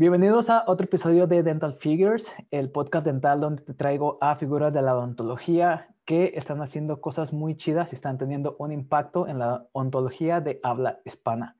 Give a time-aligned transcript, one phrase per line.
[0.00, 4.72] Bienvenidos a otro episodio de Dental Figures, el podcast dental donde te traigo a figuras
[4.72, 9.40] de la odontología que están haciendo cosas muy chidas y están teniendo un impacto en
[9.40, 11.56] la odontología de habla hispana.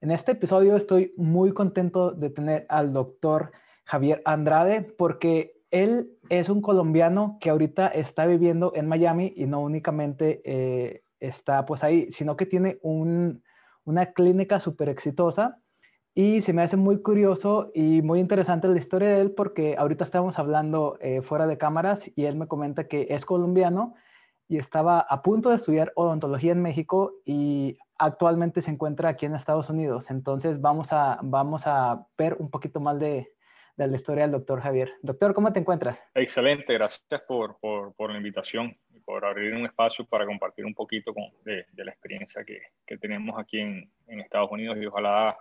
[0.00, 3.50] En este episodio estoy muy contento de tener al doctor
[3.82, 9.62] Javier Andrade porque él es un colombiano que ahorita está viviendo en Miami y no
[9.62, 15.58] únicamente eh, está pues ahí, sino que tiene una clínica súper exitosa
[16.20, 20.04] y se me hace muy curioso y muy interesante la historia de él porque ahorita
[20.04, 23.94] estamos hablando eh, fuera de cámaras y él me comenta que es colombiano
[24.46, 29.34] y estaba a punto de estudiar odontología en México y actualmente se encuentra aquí en
[29.34, 30.10] Estados Unidos.
[30.10, 33.32] Entonces vamos a, vamos a ver un poquito más de,
[33.78, 34.92] de la historia del doctor Javier.
[35.00, 36.04] Doctor, ¿cómo te encuentras?
[36.14, 40.74] Excelente, gracias por, por, por la invitación y por abrir un espacio para compartir un
[40.74, 44.84] poquito con, de, de, la experiencia que, que tenemos aquí en, en Estados Unidos y
[44.84, 45.34] ojalá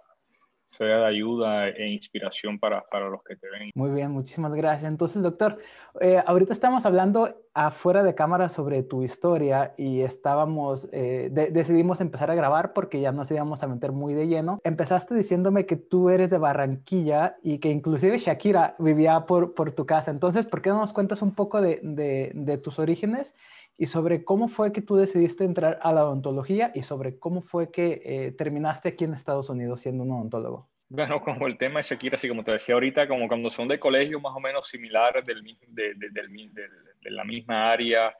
[0.71, 3.69] sea de ayuda e inspiración para, para, los que te ven.
[3.75, 4.91] Muy bien, muchísimas gracias.
[4.91, 5.57] Entonces, doctor,
[5.99, 12.01] eh, ahorita estamos hablando afuera de cámara sobre tu historia y estábamos, eh, de, decidimos
[12.01, 14.61] empezar a grabar porque ya nos íbamos a meter muy de lleno.
[14.63, 19.85] Empezaste diciéndome que tú eres de Barranquilla y que inclusive Shakira vivía por, por tu
[19.85, 20.11] casa.
[20.11, 23.35] Entonces, ¿por qué no nos cuentas un poco de, de tus orígenes
[23.79, 27.71] y sobre cómo fue que tú decidiste entrar a la odontología y sobre cómo fue
[27.71, 30.69] que eh, terminaste aquí en Estados Unidos siendo un odontólogo.
[30.89, 33.79] Bueno, como el tema de Shakira, así como te decía ahorita, como cuando son de
[33.79, 36.67] colegios más o menos similares del, de, de, de,
[37.01, 38.13] de, la misma área.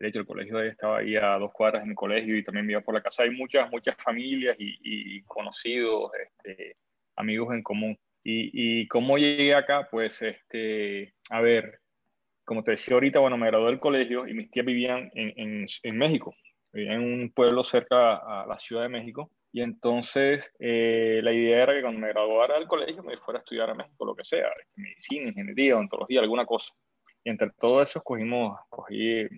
[0.00, 2.80] De hecho, el colegio estaba ahí a dos cuadras de mi colegio y también vivía
[2.80, 3.22] por la casa.
[3.22, 6.74] Hay muchas, muchas familias y, y conocidos, este,
[7.14, 7.96] amigos en común.
[8.24, 11.83] Y, y cómo llegué acá, pues, este, a ver,
[12.44, 15.98] como te decía ahorita, bueno, me gradué del colegio y mis tías vivían en, en,
[15.98, 16.34] México,
[16.72, 19.30] vivían en un pueblo cerca a la Ciudad de México.
[19.52, 23.42] Y entonces eh, la idea era que cuando me graduara del colegio me fuera a
[23.42, 26.74] estudiar a México, lo que sea, este, medicina, ingeniería, odontología, alguna cosa.
[27.22, 29.28] Y entre todo eso escogimos, escogí,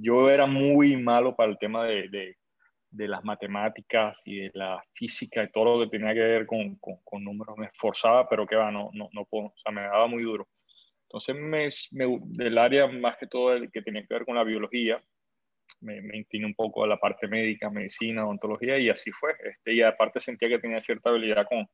[0.00, 5.42] yo era muy malo para el tema de, de, las matemáticas y de la física
[5.42, 7.58] y todo lo que tenía que ver con, con, con números.
[7.58, 10.48] Me esforzaba, pero que va, no, no, no puedo, o sea, me daba muy duro.
[11.08, 14.44] Entonces, me, me, del área más que todo el que tenía que ver con la
[14.44, 15.02] biología,
[15.80, 19.34] me, me incliné un poco a la parte médica, medicina, odontología, y así fue.
[19.44, 21.66] Este, y aparte sentía que tenía cierta habilidad con,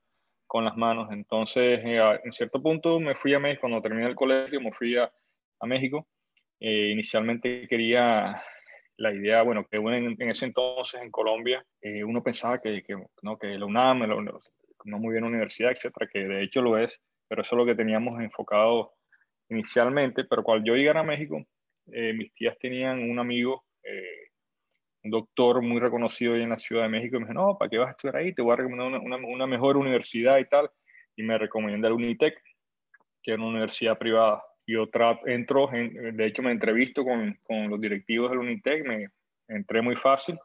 [0.47, 1.10] con las manos.
[1.12, 4.97] Entonces, eh, en cierto punto me fui a México, cuando terminé el colegio, me fui
[4.97, 5.10] a,
[5.60, 6.06] a México.
[6.60, 8.41] Eh, inicialmente quería
[8.99, 12.94] la idea, bueno, que en, en ese entonces en Colombia eh, uno pensaba que, que,
[13.22, 14.41] no, que la UNAM, la,
[14.84, 17.75] no muy bien universidad, etcétera, que de hecho lo es, pero eso es lo que
[17.75, 18.93] teníamos enfocado
[19.53, 21.45] inicialmente, pero cuando yo llegara a México,
[21.93, 24.29] eh, mis tías tenían un amigo, eh,
[25.05, 27.79] un doctor muy reconocido en la Ciudad de México, y me dijo, no, ¿para qué
[27.79, 28.35] vas a estudiar ahí?
[28.35, 30.71] Te voy a recomendar una, una, una mejor universidad y tal,
[31.17, 32.41] y me recomendó el Unitec,
[33.23, 34.43] que era una universidad privada.
[34.65, 39.09] Y otra, entro, en, de hecho me entrevisto con, con los directivos del Unitec, me
[39.49, 40.39] entré muy fácil,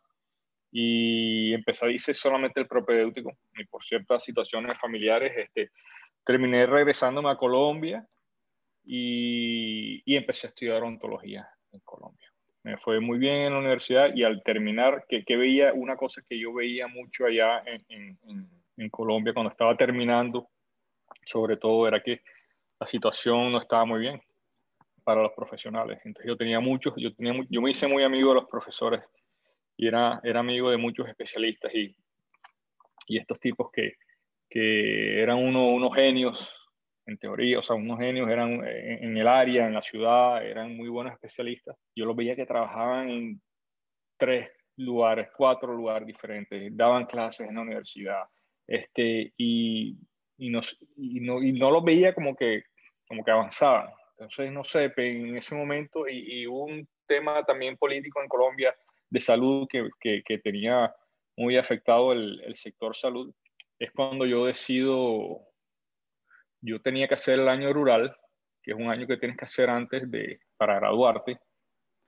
[0.71, 5.71] y empecé a solamente el propedéutico, y por ciertas situaciones familiares, este,
[6.25, 8.05] terminé regresándome a Colombia,
[8.89, 12.25] y, y, empecé a estudiar odontología en Colombia.
[12.63, 16.21] Me fue muy bien en la universidad y al terminar, que, que veía una cosa
[16.27, 20.49] que yo veía mucho allá en, en, en, Colombia cuando estaba terminando,
[21.25, 22.21] sobre todo era que
[22.79, 24.21] la situación no estaba muy bien
[25.03, 25.99] para los profesionales.
[26.05, 29.01] Entonces yo tenía muchos, yo, tenía, yo me hice muy amigo de los profesores
[29.75, 31.93] y era, era amigo de muchos especialistas y,
[33.07, 33.95] y estos tipos que,
[34.49, 36.56] que eran uno, unos genios
[37.07, 40.75] en teoría, o sea, unos genios eran eh, en, el área, en la ciudad, eran
[40.75, 41.77] muy buenos especialistas.
[41.95, 43.41] Yo los veía que trabajaban en
[44.17, 48.23] tres lugares, cuatro lugares diferentes, daban clases en la universidad,
[48.67, 49.97] este, y,
[50.37, 50.59] y, no,
[50.97, 52.63] y, no, y no los veía como que,
[53.07, 53.89] como que avanzaban.
[54.11, 58.75] Entonces, no sé, en ese momento, y, y un tema también político en Colombia
[59.09, 60.93] de salud que, que, que tenía
[61.37, 63.33] muy afectado el, el sector salud,
[63.79, 65.47] es cuando yo decido
[66.61, 68.15] yo tenía que hacer el año rural,
[68.63, 71.39] que es un año que tienes que hacer antes de, para graduarte.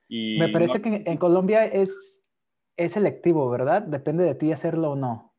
[0.08, 2.26] Y Me parece no, que en Colombia es,
[2.78, 3.84] es selectivo, ¿verdad?
[3.84, 5.36] Depende de ti hacerlo o no.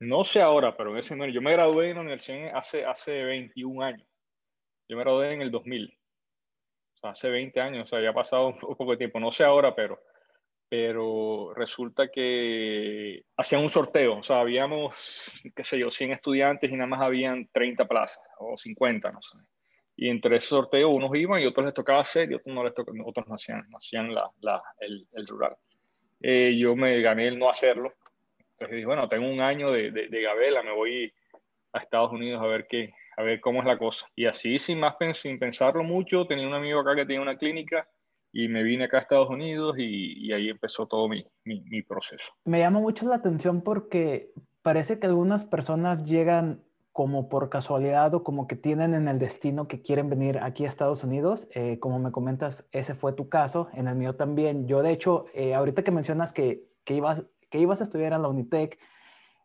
[0.00, 3.22] No sé ahora, pero en ese momento, yo me gradué en la universidad hace, hace
[3.22, 4.08] 21 años.
[4.88, 5.88] Yo me gradué en el 2000.
[6.94, 9.20] O sea, hace 20 años, o sea, ya ha pasado un poco de tiempo.
[9.20, 10.00] No sé ahora, pero
[10.72, 14.96] pero resulta que hacían un sorteo, o sea, habíamos,
[15.54, 19.36] qué sé yo, 100 estudiantes y nada más habían 30 plazas o 50, no sé.
[19.96, 22.72] Y entre ese sorteo unos iban y otros les tocaba hacer y otros no les
[22.72, 25.54] tocaba, otros no hacían, no hacían la, la, el, el, rural.
[26.22, 27.92] Eh, yo me gané el no hacerlo.
[28.38, 31.12] Entonces dije, bueno, tengo un año de, de, de, gabela, me voy
[31.74, 34.08] a Estados Unidos a ver qué, a ver cómo es la cosa.
[34.16, 37.86] Y así, sin más sin pensarlo mucho, tenía un amigo acá que tenía una clínica
[38.32, 41.82] y me vine acá a Estados Unidos y, y ahí empezó todo mi, mi, mi,
[41.82, 42.32] proceso.
[42.44, 44.32] Me llama mucho la atención porque
[44.62, 46.62] parece que algunas personas llegan
[46.92, 50.68] como por casualidad o como que tienen en el destino que quieren venir aquí a
[50.68, 51.48] Estados Unidos.
[51.54, 54.66] Eh, como me comentas, ese fue tu caso, en el mío también.
[54.66, 58.22] Yo, de hecho, eh, ahorita que mencionas que, que, ibas, que ibas a estudiar en
[58.22, 58.78] la Unitec,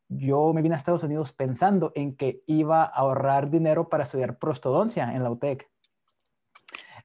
[0.10, 4.38] yo me vine a Estados Unidos pensando en que iba a ahorrar dinero para estudiar
[4.40, 5.70] prostodoncia en la UTEC.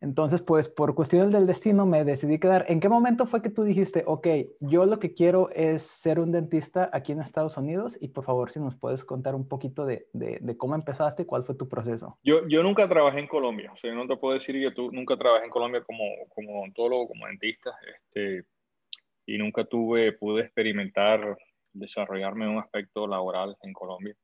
[0.03, 2.67] Entonces, pues por cuestiones del destino me decidí quedar.
[2.69, 4.27] ¿En qué momento fue que tú dijiste, ok,
[4.59, 7.97] yo lo que quiero es ser un dentista aquí en Estados Unidos?
[8.01, 11.55] Y por favor, si nos puedes contar un poquito de, de, cómo empezaste cuál fue
[11.55, 12.19] tu proceso.
[12.25, 13.71] Yo, yo nunca trabajé en Colombia.
[13.73, 16.03] O sea, no te puedo decir que tú nunca trabajé en Colombia como,
[16.35, 17.71] como odontólogo, como dentista.
[17.87, 18.45] Este,
[19.25, 21.39] y nunca tuve, pude experimentar,
[21.73, 24.17] desarrollarme un aspecto laboral en Colombia.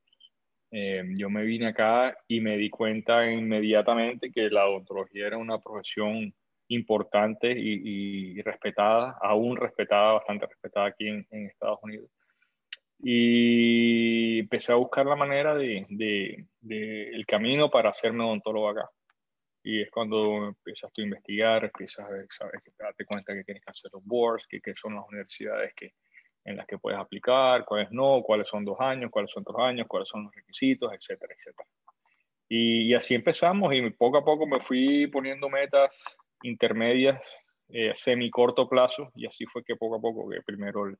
[0.71, 5.59] Eh, yo me vine acá y me di cuenta inmediatamente que la odontología era una
[5.59, 6.35] profesión
[6.69, 12.11] importante y, respetada, aún respetada, bastante respetada aquí en, Estados Unidos.
[13.01, 18.91] Y empecé a buscar la manera de, el camino para hacerme odontólogo acá.
[19.63, 23.45] Y es cuando empiezas a investigar, empiezas a ver, sabes, que te das cuenta que
[23.45, 25.95] tienes que hacer los boards, que, que son las universidades que,
[26.49, 29.87] en las que puedes aplicar, cuáles no, cuáles son dos años, cuáles son tres años,
[29.87, 31.69] cuáles son los requisitos, etcétera, etcétera.
[32.49, 37.23] Y, así empezamos y poco a poco me fui poniendo metas intermedias,
[37.69, 40.97] eh, semi corto plazo, y así fue que poco a poco, que primero el,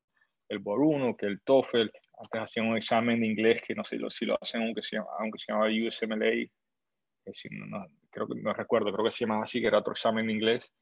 [0.51, 3.99] el BOR 1, que el TOEFL, antes hacían un examen de inglés que no sé
[4.11, 6.51] si lo hacen, aunque se, aunque se llamaba USMLA,
[7.51, 10.33] no, creo que no recuerdo, creo que se llamaba así, que era otro examen de
[10.35, 10.73] inglés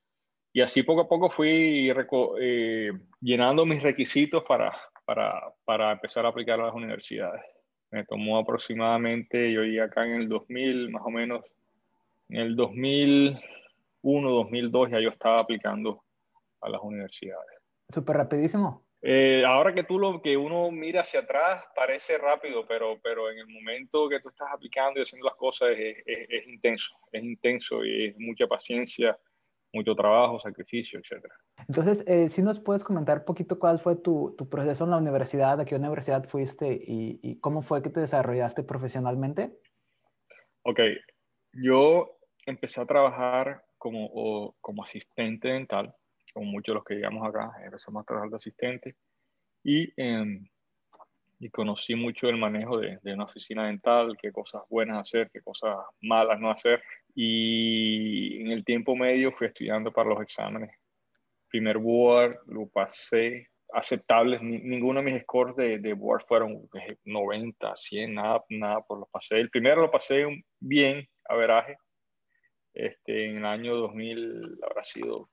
[0.57, 1.93] y así poco a poco fui
[2.41, 4.75] eh, llenando mis requisitos para,
[5.05, 7.43] para, para, empezar a aplicar a las universidades.
[7.91, 11.45] Me tomó aproximadamente, yo llegué acá en el 2000, más o menos,
[12.31, 16.03] en el 2001, 2002 ya yo estaba aplicando
[16.63, 17.61] a las universidades.
[17.93, 18.87] Súper rapidísimo.
[19.03, 23.41] Eh, ahora que tú lo que uno mira hacia atrás parece rápido, pero, pero en
[23.41, 27.23] el momento que tú estás aplicando y haciendo las cosas es, es, es intenso, es
[27.23, 29.19] intenso y es mucha paciencia
[29.77, 31.25] mucho trabajo, sacrificio, etc.
[31.69, 34.97] Entonces, eh, si nos puedes comentar un poquito cuál fue tu, tu, proceso en la
[34.97, 39.53] universidad, a qué universidad fuiste y, y, cómo fue que te desarrollaste profesionalmente.
[40.63, 40.81] Ok,
[41.53, 45.95] yo empecé a trabajar como, como asistente dental,
[46.33, 48.97] como muchos de los que llegamos acá, empezamos a trabajar de asistente
[49.63, 50.47] y, em,
[51.39, 55.41] y conocí mucho el manejo de, de, una oficina dental, qué cosas buenas hacer, qué
[55.41, 56.83] cosas malas no hacer
[57.19, 60.71] y en el tiempo medio fui estudiando para los exámenes.
[61.49, 66.69] Primer board lo pasé aceptables, ninguno de mis scores de, de board fueron
[67.05, 69.41] 90, 100, nada, nada por los pasé.
[69.41, 70.27] El primero lo pasé
[70.61, 71.79] bien, a veraje,
[72.75, 75.31] este, en el año 2000, habrá sido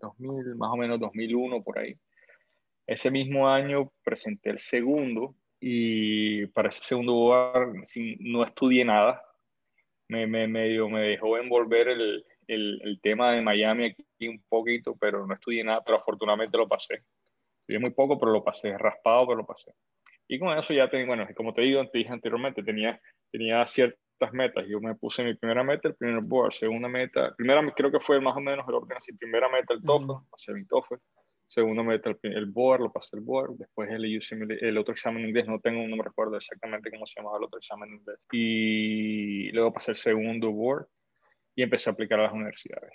[0.00, 1.96] 2000, eh, más o menos 2001 por ahí.
[2.86, 7.74] Ese mismo año presenté el segundo y para ese segundo board
[8.20, 9.22] no estudié nada,
[10.12, 14.94] me, me, medio, me dejó envolver el, el, el, tema de Miami aquí un poquito,
[15.00, 17.02] pero no estudié nada, pero afortunadamente lo pasé.
[17.60, 19.72] Estudié muy poco, pero lo pasé, raspado, pero lo pasé.
[20.28, 23.00] Y con eso ya tengo, bueno, como te digo, te dije anteriormente, tenía,
[23.30, 24.66] tenía ciertas metas.
[24.68, 28.20] Yo me puse mi primera meta, el primer board, segunda meta, primera creo que fue
[28.20, 30.94] más o menos el orden así, primera meta el TOEFL, pasé mi TOEFL,
[31.52, 35.46] segundo meta el, board, lo pasé el board, después el, el otro examen en inglés,
[35.46, 39.52] no tengo, no me recuerdo exactamente cómo se llamaba el otro examen en inglés, y
[39.52, 40.86] luego pasé el segundo board
[41.54, 42.92] y empecé a aplicar a las universidades.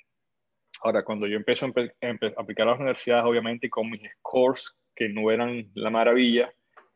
[0.82, 5.08] Ahora, cuando yo empecé a, a aplicar a las universidades, obviamente con mis scores que
[5.08, 6.52] no eran la maravilla,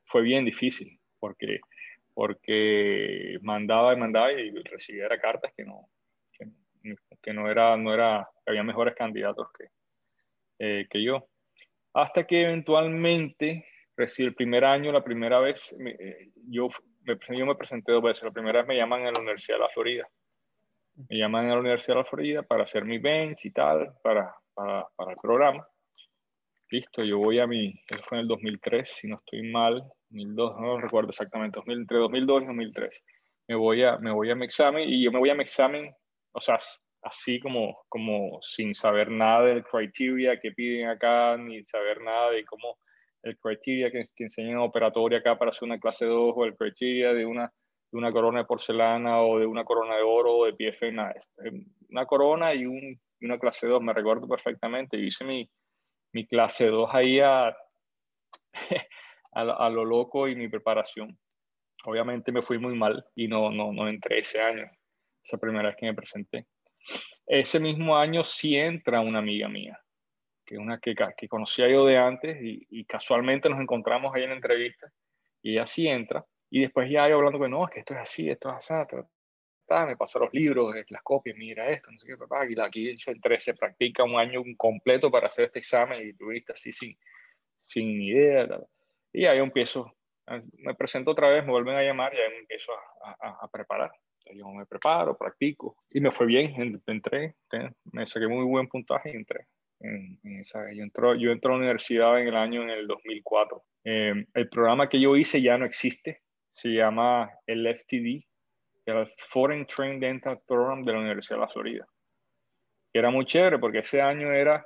[0.06, 1.60] fue bien difícil, porque,
[2.15, 5.88] porque mandaba y mandaba y recibía cartas que no,
[6.32, 6.48] que,
[7.22, 9.65] que no era, no era, había mejores candidatos que,
[10.58, 11.27] eh, que yo
[11.93, 16.69] hasta que eventualmente, recién el primer año, la primera vez, eh, yo,
[17.03, 18.24] me, yo me presenté dos veces.
[18.24, 20.07] La primera vez me llaman a la Universidad de la Florida.
[21.10, 24.33] Me llaman a la Universidad de la Florida para hacer mi bench y tal, para,
[24.53, 25.67] para, para el programa.
[26.69, 30.62] Listo, yo voy a mi, eso fue en el 2003, si no estoy mal, 2002,
[30.62, 33.03] no recuerdo exactamente, entre 2002 y 2003.
[33.50, 35.93] Me voy, a, me voy a mi examen y yo me voy a mi examen,
[36.31, 36.57] o sea,
[37.01, 42.46] así como, como sin saber nada del criteria que piden acá, ni saber nada de
[42.46, 42.77] cómo
[43.24, 47.13] el criteria que, que enseñan operatoria acá para hacer una clase 2 o el criteria
[47.13, 47.51] de una,
[47.91, 51.13] de una corona de porcelana o de una corona de oro o de PF, nada.
[51.89, 54.98] Una corona y, un, una clase 2, me recuerdo perfectamente.
[54.98, 55.50] Yo hice mi,
[56.13, 57.55] mi clase 2 ahí a,
[59.34, 61.17] a, lo loco y mi preparación.
[61.86, 64.70] obviamente me fui muy mal y no, no, no entré ese año,
[65.24, 66.48] esa primera vez que me presenté.
[67.26, 69.80] Ese mismo año sí entra una amiga mía,
[70.46, 74.36] que una que, que conocía yo de antes y, casualmente nos encontramos ahí en la
[74.36, 74.92] entrevista
[75.42, 78.00] y ella sí entra y después ya yo hablando que no, es que esto es
[78.02, 78.96] así, esto es así,
[79.88, 83.16] me pasa los libros, las copias, mira esto, no sé qué, papá, y aquí se,
[83.40, 86.98] se practica un año completo para hacer este examen y tuviste así sin,
[87.58, 88.48] sin idea.
[89.14, 89.96] Y ahí empiezo,
[90.58, 92.72] me presento otra vez, me vuelven a llamar y ahí empiezo
[93.04, 93.92] a, a, preparar.
[94.34, 97.36] Yo me preparo, practico y me fue bien, entré,
[97.92, 99.48] me saqué muy buen puntaje y entré.
[99.80, 103.64] En, esa, yo, entro, yo entré a la universidad en el año en el 2004.
[103.84, 106.22] Eh, el programa que yo hice ya no existe,
[106.54, 108.24] se llama el FTD,
[108.86, 111.88] el Foreign Train Dental Program de la Universidad de la Florida.
[112.94, 114.64] Que era muy chévere porque ese año era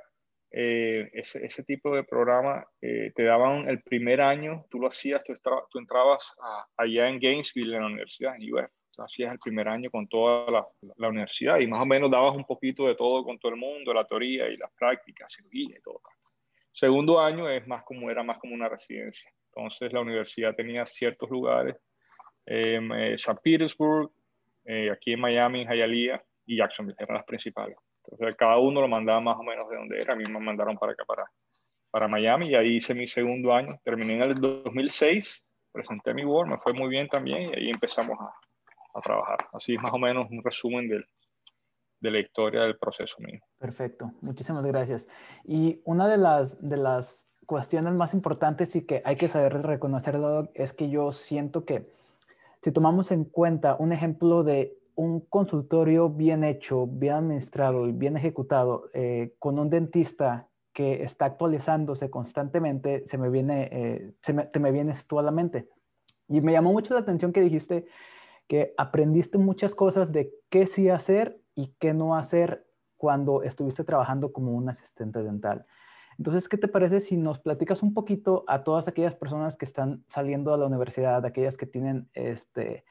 [0.51, 5.23] eh, ese, ese, tipo de programa, eh, te daban el primer año, tú lo hacías,
[5.23, 5.33] tú,
[5.69, 6.33] tú entrabas
[6.77, 8.71] allá en Gainesville, en la universidad, en UF.
[8.99, 12.45] Hacías el primer año con toda la, la, universidad y más o menos dabas un
[12.45, 16.01] poquito de todo con todo el mundo, la teoría y las prácticas, cirugía y todo.
[16.71, 19.31] Segundo año es más como, era más como una residencia.
[19.53, 21.77] Entonces la universidad tenía ciertos lugares
[22.45, 24.11] Em, eh, San Petersburg,
[24.65, 27.75] eh, aquí en Miami, en Hialeah y Jacksonville, eran las principales.
[28.03, 30.13] Entonces, cada uno lo mandaba más o menos de donde era.
[30.13, 31.25] A mí me mandaron para acá, para,
[31.89, 33.79] para Miami, y ahí hice mi segundo año.
[33.83, 38.15] Terminé en el 2006, presenté mi Word, me fue muy bien también, y ahí empezamos
[38.19, 38.31] a,
[38.95, 39.37] a trabajar.
[39.53, 41.05] Así es más o menos un resumen del,
[41.99, 43.39] de la historia del proceso mío.
[43.59, 45.07] Perfecto, muchísimas gracias.
[45.43, 50.15] Y una de las, de las cuestiones más importantes y que hay que saber reconocer,
[50.53, 51.87] es que yo siento que
[52.63, 58.17] si tomamos en cuenta un ejemplo de un consultorio bien hecho, bien administrado y bien
[58.17, 64.45] ejecutado, eh, con un dentista que está actualizándose constantemente, se me viene, eh, se me,
[64.45, 65.69] te me vienes tú a la mente.
[66.27, 67.85] Y me llamó mucho la atención que dijiste
[68.47, 74.31] que aprendiste muchas cosas de qué sí hacer y qué no hacer cuando estuviste trabajando
[74.31, 75.65] como un asistente dental.
[76.17, 80.03] Entonces, ¿qué te parece si nos platicas un poquito a todas aquellas personas que están
[80.07, 82.85] saliendo de la universidad, aquellas que tienen este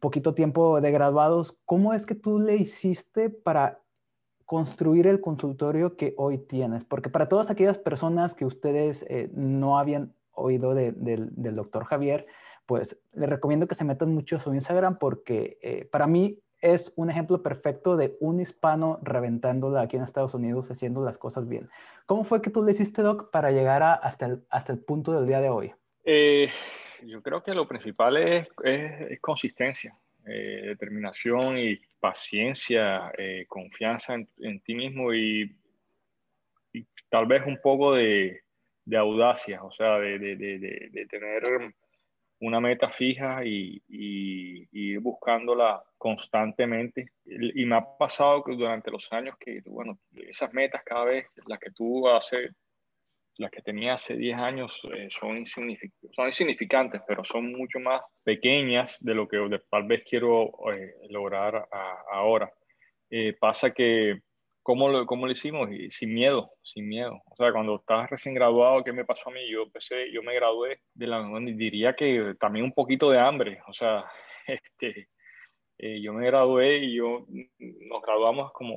[0.00, 3.80] poquito tiempo de graduados, cómo es que tú le hiciste para
[4.44, 6.84] construir el consultorio que hoy tienes?
[6.84, 12.26] Porque para todas aquellas personas que ustedes eh, no habían oído del doctor Javier,
[12.66, 16.92] pues les recomiendo que se metan mucho a su Instagram porque eh, para mí es
[16.96, 21.68] un ejemplo perfecto de un hispano reventándola aquí en Estados Unidos, haciendo las cosas bien.
[22.06, 25.26] ¿Cómo fue que tú le hiciste, Doc, para llegar hasta, el, hasta el punto del
[25.26, 25.72] día de hoy?
[26.04, 26.48] Eh,
[27.04, 29.96] yo creo que lo principal es, es, consistencia,
[30.26, 35.54] eh, determinación y paciencia, eh, confianza en, ti mismo y,
[36.72, 38.40] y, tal vez un poco de,
[38.84, 41.74] de audacia, o sea, de, de, de tener
[42.40, 47.12] una meta fija y, ir buscándola constantemente.
[47.24, 51.58] Y, me ha pasado que durante los años que, bueno, esas metas cada vez, las
[51.58, 52.50] que tú hace,
[53.38, 58.02] las que tenía hace 10 años, eh, son, insignificantes, son insignificantes, pero son mucho más
[58.22, 59.38] pequeñas de lo que
[59.70, 61.68] tal vez quiero eh, lograr
[62.10, 62.52] ahora.
[63.10, 64.20] Eh, pasa que
[64.66, 65.70] ¿Cómo lo, ¿Cómo lo hicimos?
[65.70, 67.22] Y sin miedo, sin miedo.
[67.26, 69.48] O sea, cuando estás recién graduado, ¿qué me pasó a mí?
[69.48, 73.60] Yo empecé, yo me gradué de la, diría que también un poquito de hambre.
[73.68, 74.04] O sea,
[74.48, 75.08] este,
[75.78, 77.26] eh, yo me gradué y yo,
[77.60, 78.74] nos graduamos como,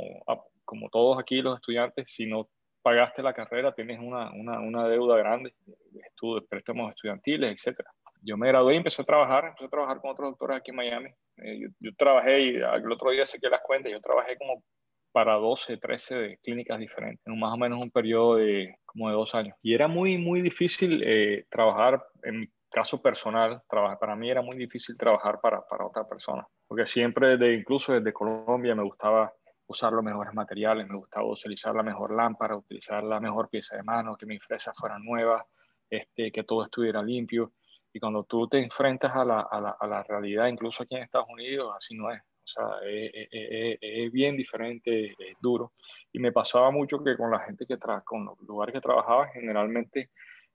[0.64, 2.06] como todos aquí los estudiantes.
[2.14, 2.48] Si no
[2.84, 7.80] pagaste la carrera, tienes una, una, una deuda grande de estudios, préstamos estudiantiles, etc.
[8.22, 10.78] Yo me gradué y empecé a trabajar, empecé a trabajar con otros doctores aquí en
[10.78, 11.10] Miami.
[11.38, 14.62] Eh, yo, yo, trabajé, y el otro día saqué las cuentas, yo trabajé como
[15.12, 19.34] para 12, 13 clínicas diferentes, en más o menos un periodo de como de dos
[19.36, 19.56] años.
[19.62, 24.42] Y era muy, muy difícil eh, trabajar, en mi caso personal, trabajar, para mí era
[24.42, 29.34] muy difícil trabajar para, para otra persona, porque siempre, desde, incluso desde Colombia, me gustaba
[29.68, 33.84] usar los mejores materiales, me gustaba utilizar la mejor lámpara, utilizar la mejor pieza de
[33.84, 35.44] mano, que mis fresas fueran nuevas,
[35.90, 37.54] este, que todo estuviera limpio.
[37.94, 41.04] Y cuando tú te enfrentas a la, a la, a la realidad, incluso aquí en
[41.04, 42.22] Estados Unidos, así no es.
[42.50, 45.74] Sea, es, bien diferente, es duro.
[46.12, 49.28] Y me pasaba mucho que con la gente que trabaja, con los lugares que trabajaba,
[49.28, 50.10] generalmente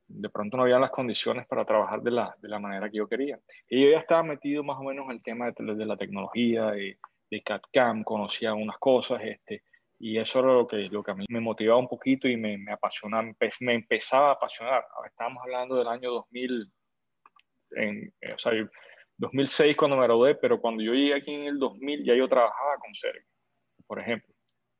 [0.06, 3.08] de pronto no había las condiciones para trabajar de la, de la manera que yo
[3.08, 3.38] quería.
[3.68, 6.72] Y yo ya estaba metido más o menos en el tema de, de la tecnología,
[6.72, 6.98] de,
[7.30, 9.62] de CAD-CAM, conocía unas cosas, este,
[9.98, 12.58] y eso era lo que, lo que a mí me motivaba un poquito y me,
[12.58, 13.22] me apasionaba,
[13.60, 14.84] me empezaba a apasionar.
[15.06, 16.72] Estábamos hablando del año 2000,
[17.70, 18.52] en, o sea,
[19.18, 22.78] 2006 cuando me gradué, pero cuando yo llegué aquí en el 2000 ya yo trabajaba
[22.78, 23.26] con CEREC,
[23.86, 24.34] por ejemplo,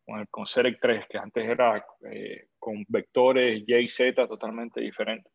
[0.05, 5.33] con, el, con 3, que antes era eh, con vectores Y y Z totalmente diferentes.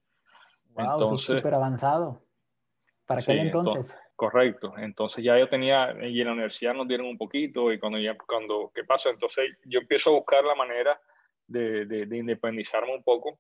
[0.72, 2.24] Wow, súper avanzado.
[3.06, 3.96] ¿Para qué entonces?
[4.16, 4.74] Correcto.
[4.78, 8.18] Entonces ya yo tenía, y en la universidad nos dieron un poquito, y cuando ya,
[8.18, 9.10] cuando, ¿qué pasó?
[9.10, 11.00] Entonces yo empiezo a buscar la manera
[11.48, 13.40] de, de, independizarme un poco,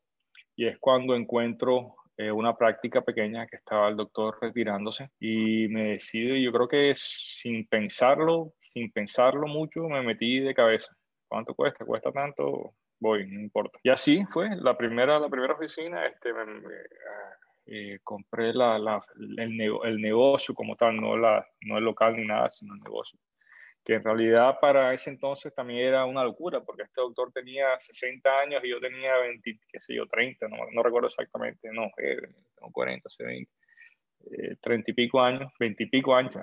[0.56, 5.92] y es cuando encuentro eh, una práctica pequeña que estaba el doctor retirándose, y me
[5.92, 10.94] decido, yo creo que sin pensarlo, sin pensarlo mucho, me metí de cabeza.
[11.30, 11.86] ¿Cuánto cuesta?
[11.86, 12.74] ¿Cuesta tanto?
[13.00, 13.80] Voy, no importa.
[13.84, 16.44] Y así fue, la primera, la primera oficina, este, me,
[17.68, 19.02] eh, compré la, la,
[19.38, 23.18] el, el, negocio como tal, no, la, no el local ni nada, sino el negocio.
[23.84, 28.30] Que en realidad para ese entonces también era una locura, porque este doctor tenía 60
[28.40, 32.18] años y yo tenía 20, qué sé yo, 30, no, no recuerdo exactamente, no, eh,
[32.72, 33.52] 40, 20,
[34.32, 36.36] eh, 30 y pico años, 20 y pico años,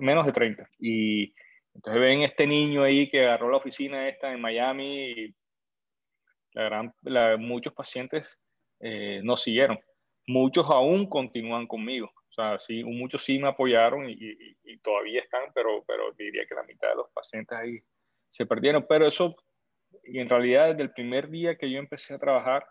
[0.00, 0.68] menos de 30.
[0.78, 1.32] Y
[1.74, 5.34] entonces ven este niño ahí que agarró la oficina esta en Miami y
[6.52, 8.36] la gran, la, muchos pacientes
[8.80, 9.78] eh, no siguieron
[10.30, 12.10] muchos aún continúan conmigo.
[12.30, 16.62] O sea, sí, muchos sí me apoyaron y, todavía están, pero, pero diría que la
[16.62, 17.82] mitad de los pacientes ahí
[18.30, 18.86] se perdieron.
[18.88, 19.34] Pero eso,
[20.04, 22.64] en realidad desde el primer día que yo empecé a trabajar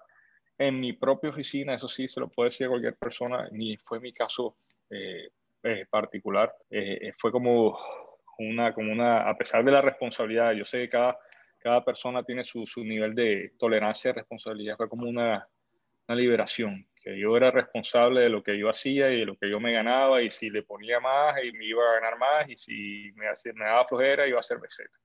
[0.58, 4.00] en mi propia oficina, eso sí se lo puede decir a cualquier persona, ni fue
[4.00, 4.58] mi caso
[4.90, 5.30] eh,
[5.64, 7.78] eh, particular, eh, fue como
[8.40, 11.18] una, como una, a pesar de la responsabilidad, yo sé que cada,
[11.60, 15.48] cada persona tiene su, su nivel de tolerancia y responsabilidad, fue como una,
[16.08, 19.50] una liberación que yo era responsable de lo que yo hacía y de lo que
[19.50, 22.58] yo me ganaba y si le ponía más y me iba a ganar más y
[22.58, 24.98] si me, hacía, me daba flojera iba a hacer beseta.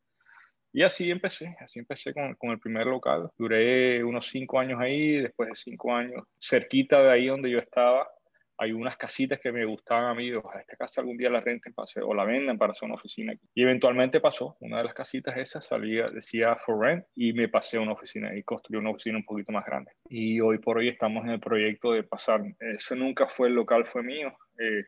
[0.73, 3.31] Y así empecé, así empecé con, con, el primer local.
[3.39, 8.09] Duré unos cinco años ahí, después de cinco años, cerquita de ahí donde yo estaba,
[8.57, 11.75] hay unas casitas que me gustaban a mí, ojalá esta casa algún día la renten
[11.75, 13.47] para hacer, o la venden para hacer una oficina aquí.
[13.55, 17.79] Y eventualmente pasó, una de las casitas esas salía, decía for rent, y me pasé
[17.79, 19.93] a una oficina y construí una oficina un poquito más grande.
[20.09, 23.87] Y hoy por hoy estamos en el proyecto de pasar, ese nunca fue el local,
[23.87, 24.33] fue mío.
[24.59, 24.85] Eh,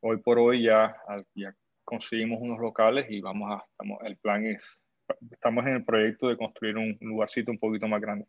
[0.00, 0.94] hoy por hoy ya,
[1.34, 4.82] ya conseguimos unos locales y vamos a, estamos, el plan es,
[5.30, 8.26] estamos en el proyecto de construir un lugarcito un poquito más grande,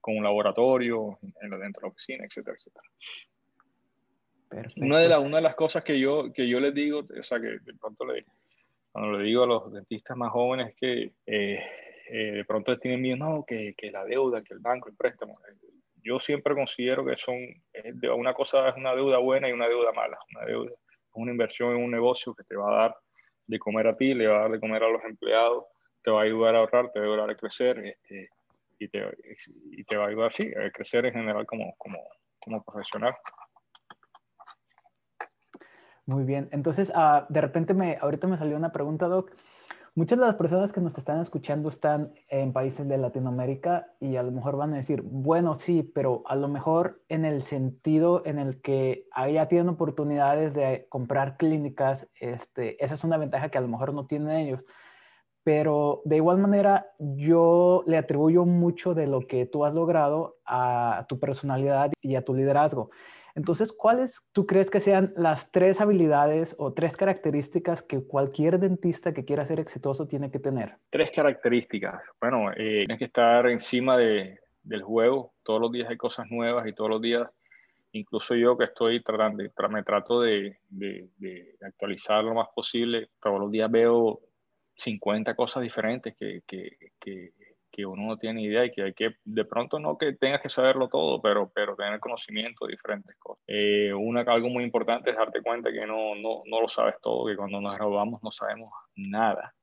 [0.00, 2.88] con un laboratorio en, dentro de la oficina, etcétera, etcétera.
[4.76, 7.40] Una de, la, una de las cosas que yo, que yo les digo, o sea,
[7.40, 8.24] que de pronto le,
[8.92, 11.60] cuando le digo a los dentistas más jóvenes es que eh,
[12.08, 15.38] eh, de pronto tienen miedo, no, que, que, la deuda, que el banco, el préstamo.
[16.02, 17.36] Yo siempre considero que son,
[18.16, 20.16] una cosa es una deuda buena y una deuda mala.
[20.34, 22.96] Una deuda es una inversión en un negocio que te va a dar
[23.46, 25.64] de comer a ti, le va a dar de comer a los empleados,
[26.02, 28.30] te va a ayudar a ahorrar, te va a ayudar a crecer este,
[28.78, 29.04] y, te,
[29.72, 31.98] y te va a ayudar, sí, a crecer en general como, como,
[32.38, 33.14] como profesional.
[36.06, 36.48] Muy bien.
[36.52, 39.32] Entonces, uh, de repente me, ahorita me salió una pregunta, Doc.
[39.96, 44.22] Muchas de las personas que nos están escuchando están en países de Latinoamérica y a
[44.22, 48.38] lo mejor van a decir, bueno, sí, pero a lo mejor en el sentido en
[48.38, 53.62] el que ya tienen oportunidades de comprar clínicas, este, esa es una ventaja que a
[53.62, 54.66] lo mejor no tienen ellos.
[55.44, 61.06] Pero de igual manera, yo le atribuyo mucho de lo que tú has logrado a
[61.08, 62.90] tu personalidad y a tu liderazgo.
[63.36, 69.12] Entonces, ¿cuáles tú crees que sean las tres habilidades o tres características que cualquier dentista
[69.12, 70.78] que quiera ser exitoso tiene que tener?
[70.88, 72.02] Tres características.
[72.18, 75.34] Bueno, eh, tienes que estar encima de, del juego.
[75.42, 77.28] Todos los días hay cosas nuevas y todos los días,
[77.92, 83.10] incluso yo que estoy tratando, me trato de, de, de actualizar lo más posible.
[83.20, 84.18] Todos los días veo
[84.76, 87.32] 50 cosas diferentes que, que, que
[87.76, 90.48] que uno no tiene idea y que hay que, de pronto no que tengas que
[90.48, 93.44] saberlo todo, pero, pero tener conocimiento de diferentes cosas.
[93.46, 97.26] Eh, una, algo muy importante es darte cuenta que no, no, no lo sabes todo,
[97.26, 99.54] que cuando nos graduamos no sabemos nada,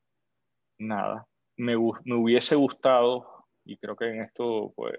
[0.78, 1.26] nada.
[1.58, 4.93] Me, me hubiese gustado, y creo que en esto pues,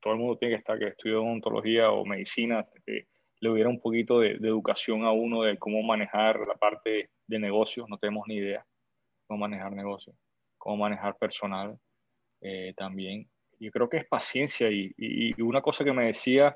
[0.00, 3.06] todo el mundo tiene que estar, que estudia odontología o medicina, que
[3.40, 7.38] le hubiera un poquito de, de educación a uno de cómo manejar la parte de
[7.38, 8.64] negocios, no tenemos ni idea
[9.26, 10.16] cómo manejar negocios,
[10.56, 11.78] cómo manejar personal,
[12.44, 13.26] eh, también.
[13.58, 16.54] Yo creo que es paciencia y, y, una cosa que me decía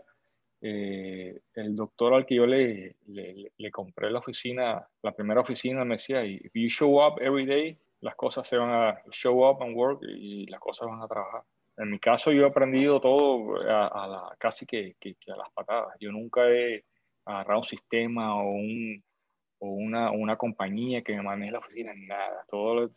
[0.61, 5.87] eh, el doctor al que yo le, le, le, compré la oficina, la primera oficina,
[5.87, 9.63] me decía, if you show up every day, las cosas se van a show up
[9.63, 11.43] and work y las cosas van a trabajar.
[11.79, 15.97] En mi caso yo he aprendido todo a, la, casi que, que, a las patadas.
[16.01, 16.85] Yo nunca he
[17.25, 19.03] agarrado un sistema o, un,
[19.61, 22.45] o una, una compañía que me maneje la oficina, nada.
[22.51, 22.91] Todo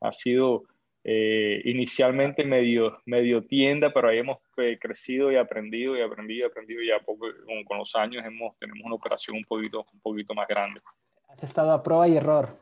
[0.00, 0.64] ha sido
[1.04, 6.50] eh, inicialmente medio, medio tienda, pero ahí hemos eh, crecido y aprendido y aprendido y
[6.50, 7.26] aprendido y ya poco,
[7.66, 10.80] con, los años hemos, tenemos una operación un poquito, un poquito más grande.
[11.28, 12.56] Has estado a prueba y error.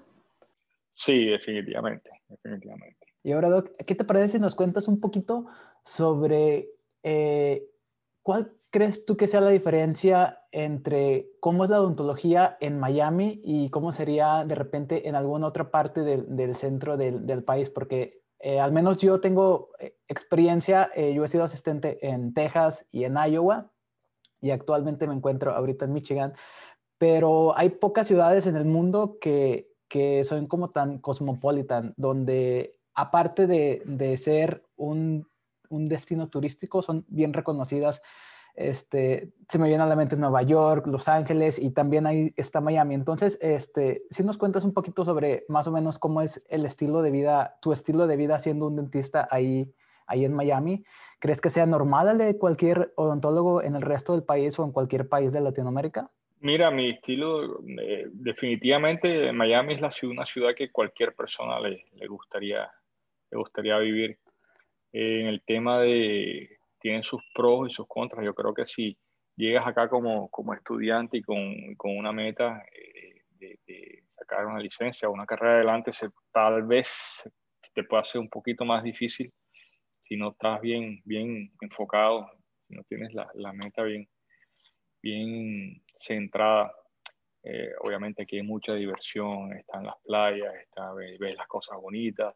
[0.93, 3.07] Sí, definitivamente, definitivamente.
[3.23, 5.47] Y ahora, Doc, ¿qué te parece si nos cuentas un poquito
[5.85, 6.69] sobre
[7.05, 7.65] eh,
[8.23, 13.71] cuál crees tú que sea la diferencia entre cómo es la odontología en Miami y
[13.71, 18.73] cómo sería de repente en alguna otra parte del, centro del, país, porque eh, al
[18.73, 23.71] menos yo tengo eh, experiencia, eh, yo he sido asistente en Texas y en Iowa
[24.41, 26.33] y actualmente me encuentro ahorita en Michigan,
[26.99, 33.47] pero hay pocas ciudades en el mundo que, que son como tan cosmopolitan, donde aparte
[33.47, 35.29] de, de ser un,
[35.69, 38.03] un destino turístico, son bien reconocidas
[38.55, 42.61] este, se me viene a la mente Nueva York, Los Ángeles y también ahí está
[42.61, 42.95] Miami.
[42.95, 47.03] Entonces, este, si nos cuentas un poquito sobre más o menos cómo es el estilo
[47.03, 49.73] de vida, tu estilo de vida siendo un dentista ahí,
[50.07, 50.85] ahí en Miami,
[51.19, 54.73] ¿crees que sea normal el de cualquier odontólogo en el resto del país o en
[54.73, 56.11] cualquier país de Latinoamérica?
[56.41, 61.85] Mira, mi estilo, eh, definitivamente Miami es la ciudad, una ciudad que cualquier persona le,
[61.95, 62.69] le gustaría,
[63.31, 64.19] le gustaría vivir.
[64.93, 68.25] en el tema de tienen sus pros y sus contras.
[68.25, 68.99] Yo creo que si
[69.37, 75.09] llegas acá como, como estudiante y con, con una meta eh, de, sacar una licencia
[75.09, 75.93] o una carrera adelante,
[76.33, 77.29] tal vez
[77.75, 79.33] te pueda ser un poquito más difícil
[80.01, 84.07] si no estás bien, bien enfocado, si no tienes la, la meta bien,
[85.01, 86.73] bien centrada.
[87.45, 92.35] Eh, obviamente aquí hay mucha diversión, están las playas, está, ves las cosas bonitas,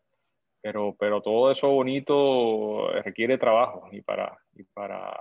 [0.66, 4.36] pero, pero todo eso bonito requiere trabajo y para,
[4.74, 5.16] para,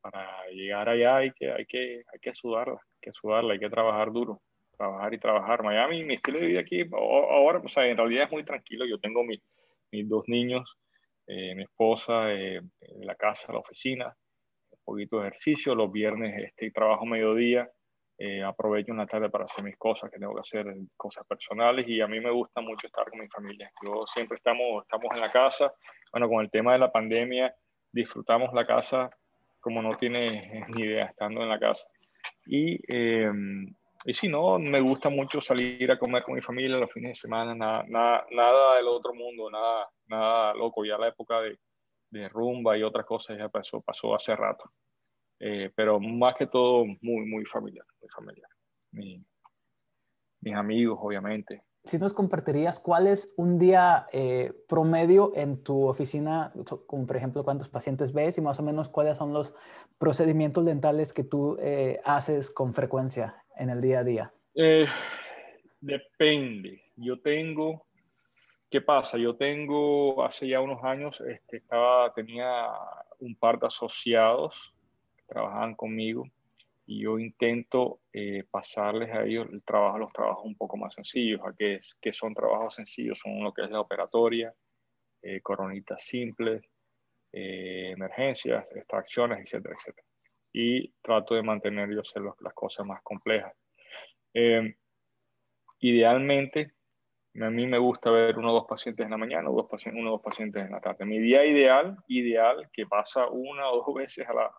[0.00, 3.70] para llegar allá hay que, hay, que, hay que sudarla, hay que sudarla, hay que
[3.70, 4.40] trabajar duro,
[4.78, 5.64] trabajar y trabajar.
[5.64, 8.86] Miami, mi estilo de vida aquí, ahora, o sea, en realidad es muy tranquilo.
[8.86, 9.42] Yo tengo mis
[10.08, 10.78] dos niños,
[11.26, 12.60] eh, mi esposa, eh,
[13.00, 14.16] la casa, la oficina,
[14.70, 15.74] un poquito de ejercicio.
[15.74, 17.68] Los viernes este, trabajo mediodía
[18.16, 22.00] eh, aprovecho una tarde para hacer mis cosas, que tengo que hacer cosas personales y
[22.00, 23.70] a mí me gusta mucho estar con mi familia.
[23.84, 25.72] Yo siempre estamos, estamos en la casa,
[26.12, 27.54] bueno, con el tema de la pandemia,
[27.92, 29.10] disfrutamos la casa
[29.60, 30.26] como no tiene
[30.76, 31.86] ni idea estando en la casa.
[32.46, 33.30] Y, eh,
[34.06, 37.14] y si no, me gusta mucho salir a comer con mi familia los fines de
[37.14, 41.58] semana, nada, nada, nada del otro mundo, nada, nada loco, ya la época de,
[42.10, 44.70] de rumba y otras cosas ya pasó, pasó hace rato.
[45.40, 48.48] Eh, pero más que todo muy, muy familiar, muy familiar.
[50.40, 51.62] mis amigos, obviamente.
[51.84, 56.52] Si nos compartirías cuál es un día eh, promedio en tu oficina,
[56.86, 59.54] como por ejemplo cuántos pacientes ves y más o menos cuáles son los
[59.98, 64.32] procedimientos dentales que tú eh, haces con frecuencia en el día a día.
[65.80, 66.82] depende.
[66.96, 67.86] Yo tengo,
[68.70, 69.18] ¿qué pasa?
[69.18, 72.70] Yo tengo, hace ya unos años, este, estaba, tenía
[73.18, 74.74] un par de asociados
[75.26, 76.24] trabajan conmigo
[76.86, 81.40] y yo intento eh, pasarles a ellos el trabajo, los trabajos un poco más sencillos,
[81.44, 84.54] a que, que son trabajos sencillos, son lo que es la operatoria,
[85.22, 86.62] eh, coronitas simples,
[87.32, 90.06] eh, emergencias, extracciones, etcétera, etcétera.
[90.52, 93.52] Y trato de mantener yo hacer las cosas más complejas.
[95.80, 96.74] idealmente,
[97.40, 100.22] a mí me gusta ver uno o dos pacientes en la mañana, uno o dos
[100.22, 101.04] pacientes en la tarde.
[101.04, 104.52] Mi día ideal, ideal, que pasa una o dos veces a la,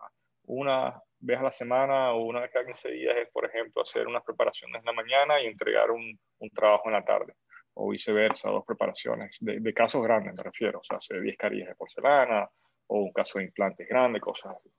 [0.44, 4.06] una vez a la semana o una vez cada 15 días es, por ejemplo, hacer
[4.06, 7.34] unas preparaciones en la mañana y entregar un, un trabajo en la tarde,
[7.74, 11.74] o viceversa, dos preparaciones, de, casos grandes me refiero, o sea, hacer 10 carillas de
[11.74, 12.48] porcelana
[12.88, 14.70] o un caso de implantes grandes, cosas así.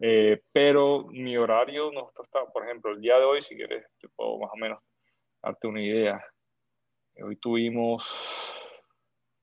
[0.00, 4.08] Eh, pero mi horario no está, por ejemplo, el día de hoy, si quieres, te
[4.08, 4.82] puedo más o menos
[5.42, 6.22] darte una idea.
[7.22, 8.55] Hoy tuvimos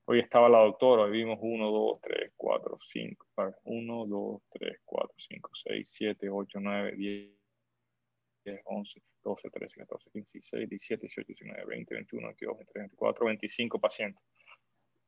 [0.05, 3.27] Hoy estaba la doctora, hoy vimos 1, 2, 3, 4, 5,
[3.63, 7.31] 1, 2, 3, 4, 5, 6, 7, 8, 9, 10,
[8.43, 13.25] 10, 11, 12, 13, 14, 15, 16, 17, 18, 19, 20, 21, 22, 23, 24,
[13.27, 14.21] 25 pacientes.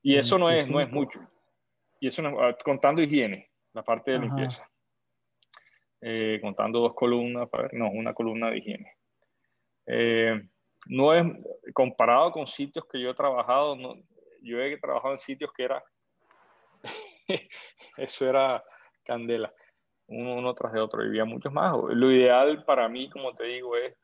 [0.01, 1.19] Y eso no es, no es mucho.
[1.99, 4.69] Y eso no, ah, contando higiene, la parte de limpieza.
[5.99, 8.93] Eh, contando dos columnas, no, una columna de higiene.
[9.87, 10.41] Eh,
[10.87, 11.25] no es
[11.73, 13.95] comparado con sitios que yo he trabajado, no,
[14.45, 15.83] yo he trabajado en sitios que era,
[17.97, 18.63] eso era
[19.03, 19.53] candela,
[20.07, 21.73] uno, tras de otro, vivía muchos más.
[21.89, 23.95] Lo ideal para mí, como te digo, es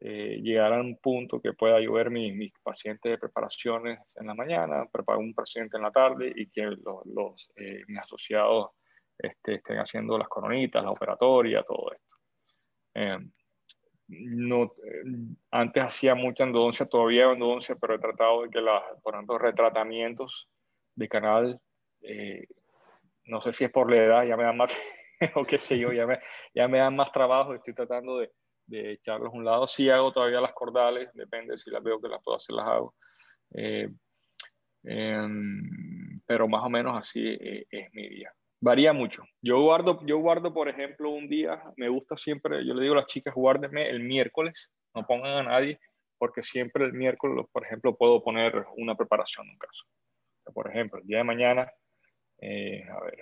[0.00, 4.34] eh, llegar a un punto que pueda yo ver mis, pacientes de preparaciones en la
[4.34, 8.70] mañana, preparar un paciente en la tarde y que los, eh, mis asociados
[9.18, 12.16] este, estén haciendo las coronitas, la operatoria, todo esto.
[12.94, 13.32] Em,
[14.08, 15.02] no, eh,
[15.50, 20.48] antes hacía mucha endodoncia, todavía endodoncia, pero he tratado de que las, por ejemplo, retratamientos
[20.94, 21.60] de canal,
[22.02, 22.46] eh,
[23.26, 24.76] no sé si es por la edad, ya me dan más,
[25.34, 26.18] o qué sé yo, ya me,
[26.54, 28.32] ya me dan más trabajo, estoy tratando de,
[28.66, 29.66] de echarlos a un lado.
[29.66, 32.94] Sí hago todavía las cordales, depende si las veo que las puedo hacer, las hago.
[33.54, 33.90] Eh,
[34.84, 37.36] em, pero más o menos así
[37.70, 38.32] es mi día.
[38.60, 39.22] Varía mucho.
[39.40, 42.98] Yo guardo, yo guardo, por ejemplo, un día, me gusta siempre, yo le digo a
[42.98, 45.78] las chicas, guárdenme el miércoles, no pongan a nadie,
[46.18, 49.84] porque siempre el miércoles, por ejemplo, puedo poner una preparación en un caso.
[50.52, 51.70] Por ejemplo, el día de mañana,
[52.40, 53.18] eh, a ver,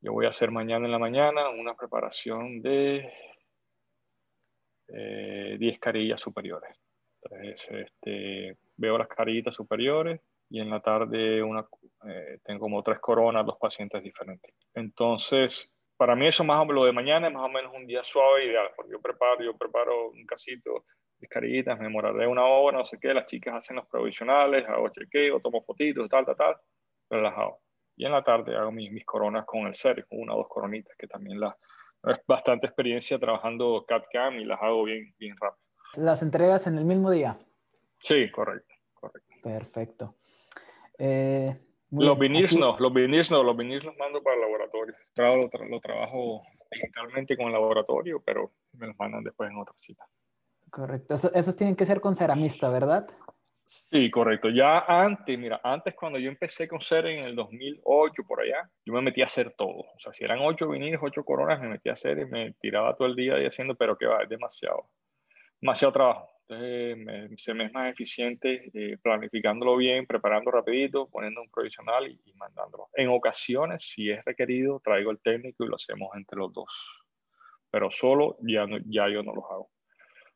[0.00, 3.12] yo voy a hacer mañana en la mañana una preparación de
[4.88, 6.74] 10 eh, carillas superiores.
[7.70, 10.20] Este, veo las carillitas superiores
[10.54, 11.66] y en la tarde una,
[12.06, 14.54] eh, tengo como tres coronas, dos pacientes diferentes.
[14.72, 17.88] Entonces, para mí eso más o menos, lo de mañana es más o menos un
[17.88, 20.84] día suave ideal, porque yo preparo, yo preparo un casito,
[21.18, 24.90] mis carillitas, me demoraré una hora, no sé qué, las chicas hacen los provisionales, hago
[24.90, 26.54] chequeo, tomo fotitos, tal, tal, tal,
[27.10, 27.58] relajado.
[27.96, 30.48] Y en la tarde hago mis, mis coronas con el ser, con una o dos
[30.48, 31.56] coronitas, que también la,
[32.04, 35.66] es bastante experiencia trabajando CAD-CAM y las hago bien, bien rápido.
[35.96, 37.36] ¿Las entregas en el mismo día?
[37.98, 39.34] Sí, correcto, correcto.
[39.42, 40.14] Perfecto.
[40.98, 41.56] Eh,
[41.90, 44.94] los vinils no, los vinils no, los vinils los mando para el laboratorio.
[45.12, 50.04] Trabajo, lo, trabajo digitalmente con el laboratorio, pero me los mandan después en otra cita.
[50.70, 51.14] Correcto.
[51.14, 53.06] esos tienen que ser con ceramista, ¿verdad?
[53.90, 54.48] Sí, correcto.
[54.50, 58.92] Ya antes, mira, antes cuando yo empecé con ser en el 2008 por allá, yo
[58.92, 59.78] me metí a hacer todo.
[59.94, 62.96] O sea, si eran ocho viniles, ocho coronas, me metí a hacer y me tiraba
[62.96, 64.88] todo el día y haciendo, pero que va, es demasiado,
[65.60, 66.33] demasiado trabajo.
[66.46, 72.32] Entonces, se me es más eficiente eh, planificándolo bien, preparando rapidito, poniendo un provisional y,
[72.34, 72.90] mandándolo.
[72.94, 76.68] En ocasiones, si es requerido, traigo el técnico y lo hacemos entre los dos.
[77.70, 79.70] Pero solo ya, ya yo no los hago.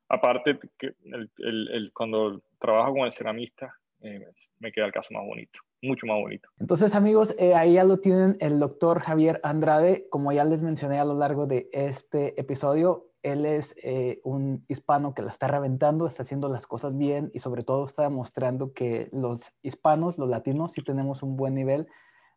[0.08, 4.26] Aparte, que el, cuando trabajo con el ceramista, eh,
[4.60, 6.48] me queda el caso más bonito, mucho más bonito.
[6.58, 10.06] Entonces, amigos, eh, ahí ya lo tienen el doctor Javier Andrade.
[10.08, 15.14] Como ya les mencioné a lo largo de este episodio, él es eh, un hispano
[15.14, 19.08] que la está reventando, está haciendo las cosas bien y sobre todo está demostrando que
[19.12, 21.86] los hispanos, los latinos, sí tenemos un buen nivel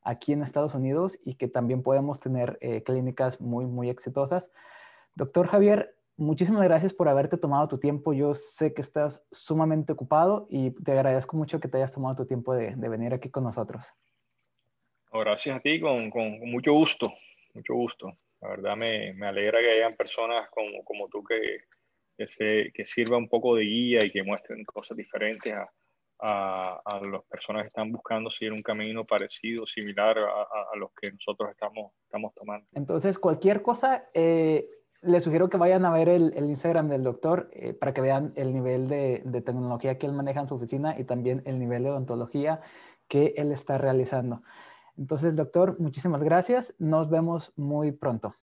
[0.04, 4.50] aquí en Estados Unidos y que también podemos tener clínicas muy, muy exitosas.
[5.16, 8.14] Doctor Javier, muchísimas gracias por haberte tomado tu tiempo.
[8.14, 12.26] Yo sé que estás sumamente ocupado y te agradezco mucho que te hayas tomado tu
[12.26, 13.94] tiempo de, venir aquí con nosotros.
[15.12, 17.08] Gracias a ti, con, con, mucho gusto,
[17.54, 18.14] mucho gusto.
[18.42, 21.66] La verdad me, me alegra que hayan personas como, como tú que,
[22.18, 25.70] que, se, que sirva un poco de guía y que muestren cosas diferentes a,
[26.22, 30.42] a, a, las personas que están buscando seguir un camino parecido, similar a,
[30.74, 32.68] a, los que nosotros estamos, estamos tomando.
[32.74, 34.68] Entonces, cualquier cosa, eh,
[35.02, 38.54] les sugiero que vayan a ver el, Instagram del doctor eh, para que vean el
[38.54, 41.90] nivel de, de, tecnología que él maneja en su oficina y también el nivel de
[41.90, 42.62] odontología
[43.08, 44.44] que él está realizando.
[44.98, 46.74] Entonces, doctor, muchísimas gracias.
[46.78, 48.34] Nos vemos muy pronto.